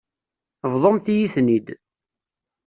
Bḍumt-iyi-ten-id. 0.71 1.67